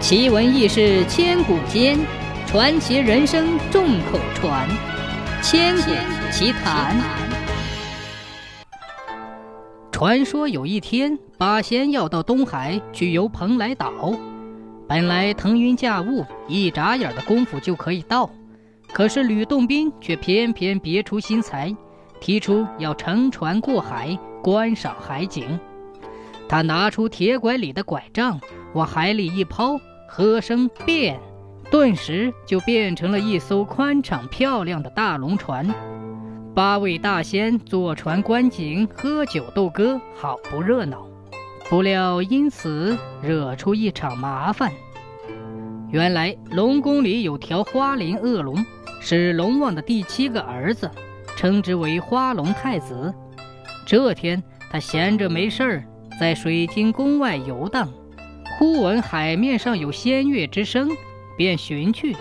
[0.00, 1.98] 奇闻异事千古间，
[2.46, 4.66] 传奇人生众口传。
[5.42, 5.90] 千古
[6.32, 6.96] 奇谈。
[9.92, 13.92] 传说有一天，八仙要到东海去游蓬莱岛，
[14.88, 18.28] 本来腾云驾雾，一眨眼的功夫就可以到，
[18.94, 21.76] 可是吕洞宾却偏偏别出心裁，
[22.20, 25.60] 提出要乘船过海，观赏海景。
[26.48, 28.40] 他拿出铁拐李的拐杖，
[28.72, 29.78] 往海里一抛，
[30.12, 31.20] 喝声变，
[31.70, 35.72] 顿时就变成了一艘宽敞漂亮的大龙船。
[36.52, 41.06] 八位大仙坐船观景、喝酒斗歌，好不热闹。
[41.68, 44.72] 不料因此惹出一场麻烦。
[45.92, 48.66] 原来龙宫里有条花鳞恶龙，
[49.00, 50.90] 是龙王的第七个儿子，
[51.36, 53.14] 称之为花龙太子。
[53.86, 54.42] 这天
[54.72, 55.84] 他闲着没事儿。
[56.18, 57.88] 在水晶宫外游荡，
[58.60, 60.90] 忽闻海面上有仙乐之声，
[61.34, 62.14] 便寻去。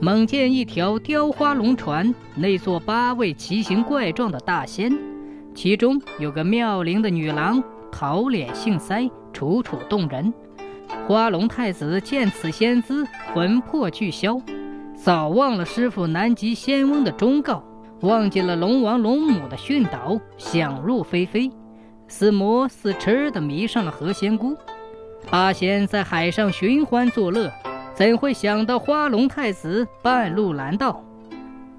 [0.00, 4.96] 猛见一条雕花龙船，内坐八位奇形怪状的大仙，
[5.52, 10.32] 其中有个妙龄的女郎，桃脸杏腮，楚楚动人。
[11.08, 14.40] 花龙太子见此仙姿，魂魄俱消，
[14.94, 17.60] 早忘了师傅南极仙翁的忠告，
[18.02, 21.50] 忘记了龙王龙母的训导，想入非非。
[22.06, 24.56] 似魔似痴的迷上了何仙姑，
[25.28, 27.52] 八仙在海上寻欢作乐，
[27.94, 31.04] 怎会想到花龙太子半路拦道？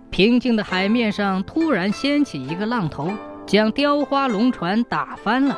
[0.10, 3.12] 平静的海面上突然掀起一个浪头，
[3.46, 5.58] 将雕花龙船打翻了。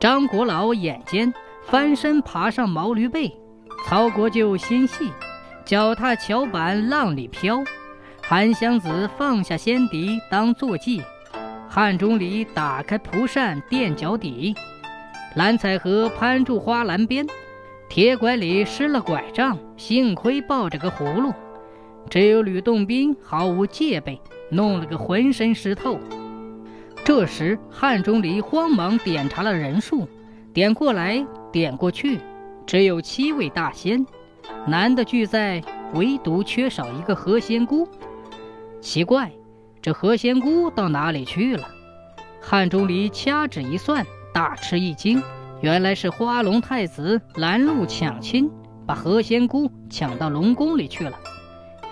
[0.00, 1.32] 张国老眼尖，
[1.66, 3.30] 翻身爬上毛驴背；
[3.86, 5.10] 曹国舅心细，
[5.64, 7.62] 脚踏桥板浪里飘；
[8.22, 11.02] 韩湘子放下仙笛当坐骑。
[11.68, 14.54] 汉钟离打开蒲扇垫脚底，
[15.34, 17.26] 蓝采和攀住花篮边，
[17.88, 21.32] 铁拐李失了拐杖，幸亏抱着个葫芦，
[22.10, 25.98] 只有吕洞宾毫无戒备，弄了个浑身湿透。
[27.04, 30.08] 这时汉钟离慌忙点查了人数，
[30.52, 32.20] 点过来点过去，
[32.66, 34.06] 只有七位大仙，
[34.66, 35.62] 男的俱在，
[35.94, 37.88] 唯独缺少一个何仙姑。
[38.80, 39.30] 奇怪。
[39.80, 41.66] 这何仙姑到哪里去了？
[42.40, 45.22] 汉钟离掐指一算，大吃一惊，
[45.60, 48.50] 原来是花龙太子拦路抢亲，
[48.86, 51.12] 把何仙姑抢到龙宫里去了。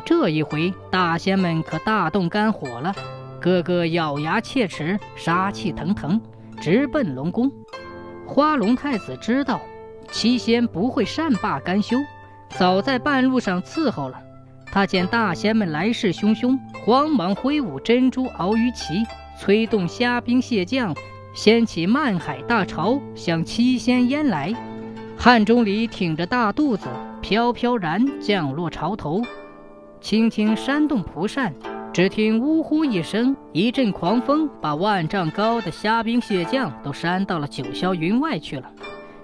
[0.05, 2.95] 这一回，大仙们可大动肝火了，
[3.41, 6.21] 个个咬牙切齿，杀气腾腾，
[6.61, 7.51] 直奔龙宫。
[8.27, 9.61] 花龙太子知道
[10.11, 11.99] 七仙不会善罢甘休，
[12.57, 14.19] 早在半路上伺候了。
[14.73, 19.05] 他见大仙们来势汹汹，慌忙挥舞珍珠鳌鱼旗，
[19.39, 20.95] 催动虾兵蟹将，
[21.33, 24.55] 掀起漫海大潮，向七仙淹来。
[25.17, 26.89] 汉钟离挺着大肚子，
[27.21, 29.23] 飘飘然降落潮头，
[30.01, 31.55] 轻轻扇动蒲扇，
[31.93, 38.73] 只听呜呼一声，一阵狂风把万丈高的虾兵蟹将都扇到了九霄云外去了，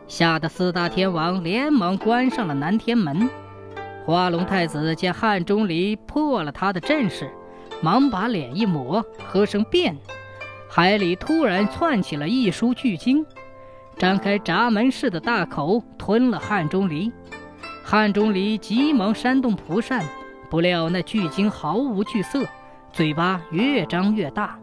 [0.06, 3.28] 吓得四大天王连忙关上了南天门。
[4.05, 7.28] 花龙太子见汉钟离破了他的阵势，
[7.81, 9.97] 忙把脸一抹，喝声变，
[10.69, 13.25] 海里突然窜起了一束巨鲸，
[13.97, 17.10] 张开闸门似的大口吞了汉钟离。
[17.84, 20.05] 汉钟离急忙扇动蒲扇，
[20.50, 22.44] 不料那巨鲸毫无惧色，
[22.93, 24.59] 嘴巴越张越大。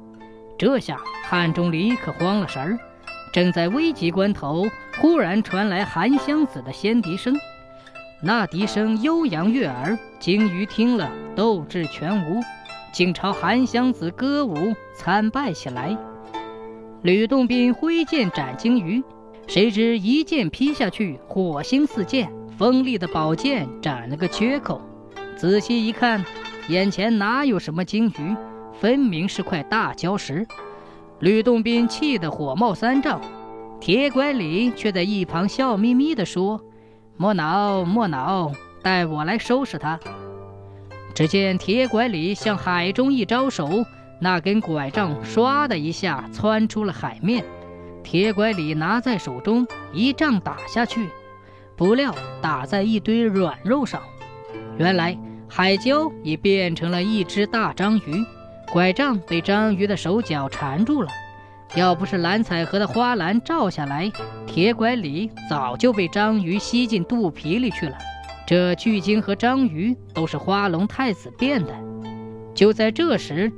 [0.58, 2.78] 这下汉钟离可慌了神儿，
[3.32, 4.68] 正在危急关头，
[5.00, 7.34] 忽然传来韩湘子的仙笛声。
[8.22, 12.42] 那笛声悠扬悦耳，鲸鱼听了斗志全无，
[12.94, 14.56] 竟朝韩湘子歌舞
[14.96, 15.98] 参拜起来。
[17.02, 19.04] 吕洞宾挥剑斩鲸鱼，
[19.48, 24.80] 谁知一剑劈下去，火星四溅，锋利的宝剑斩了个缺口。
[25.36, 26.24] 仔细一看，
[26.70, 28.36] 眼前哪有什么鲸鱼，
[28.80, 30.48] 分明是块大礁石。
[31.20, 33.20] 吕洞宾气得火冒三丈，
[33.82, 36.62] 铁拐李却在一旁笑眯眯地说。
[37.18, 38.52] 莫恼莫恼，
[38.82, 40.00] 待我来收拾他。
[41.14, 43.86] 只见铁拐李向海中一招手，
[44.20, 47.46] 那根拐杖唰的一下窜出了海面。
[48.04, 51.08] 铁拐李拿在手中，一杖打下去，
[51.76, 54.02] 不料打在一堆软肉上。
[54.78, 55.18] 原来
[55.48, 58.26] 海礁已变成了一只大章鱼，
[58.72, 61.10] 拐杖被章鱼的手脚缠住了。
[61.76, 64.12] 要不是蓝采和的花篮照下来，
[64.48, 67.96] 铁拐李早就被章鱼吸进肚皮里去了。
[68.54, 71.74] 这巨鲸和章鱼都是花龙太子变的。
[72.54, 73.52] 就在这时，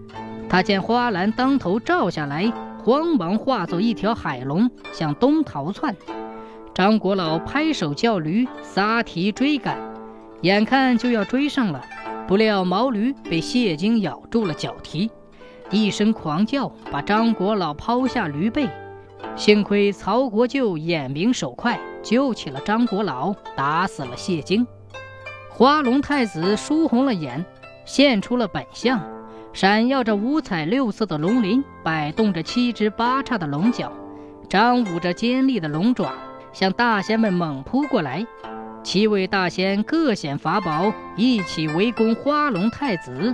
[0.48, 2.50] 他见花篮当头照下来，
[2.82, 5.94] 慌忙化作一条海龙向东逃窜。
[6.74, 9.78] 张国老拍手叫驴，撒蹄追赶，
[10.44, 11.82] 眼看就要追上了，
[12.26, 15.12] 不料毛驴被蟹精咬住了脚蹄，
[15.72, 18.70] 一声狂叫，把张国老抛下驴背。
[19.36, 24.66] 幸亏曹国舅眼明手快，救起了张国老，打死了谢精。
[25.58, 27.46] 花龙太子输红了眼，
[27.86, 29.02] 现出了本相，
[29.54, 33.90] 闪耀着五彩六色的龙鳞，摆动着七只八叉的龙角，
[34.50, 36.12] 张舞着尖利的龙爪。
[36.52, 38.28] 向大仙们猛扑过来，
[38.84, 43.34] 七位大仙各显法宝，一起围攻花龙太子。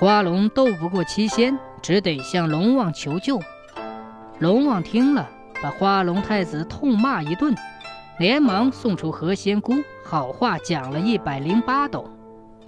[0.00, 3.40] 花龙斗不过七仙，只得向龙王求救。
[4.40, 5.28] 龙王听了，
[5.62, 7.54] 把花龙太子痛骂一顿，
[8.18, 9.74] 连忙送出何仙姑，
[10.04, 12.08] 好话讲了一百零八斗。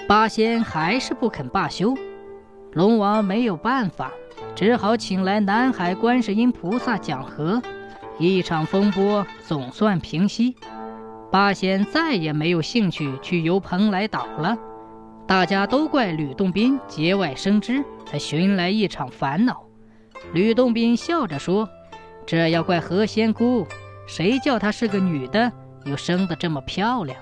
[0.08, 1.94] 八仙还是不肯罢休，
[2.72, 4.10] 龙王没有办法，
[4.54, 7.62] 只好请来南海观世音菩萨讲和。
[8.18, 10.54] 一场风波总算平息，
[11.30, 14.56] 八仙再也没有兴趣去游蓬莱岛了。
[15.26, 19.64] 大家都怪吕洞宾节外生枝，才寻来一场烦恼。
[20.32, 21.68] 吕洞宾笑着说
[22.26, 23.66] ：“这要怪何仙姑，
[24.06, 25.52] 谁叫她是个女的，
[25.84, 27.18] 又生得这么漂亮。”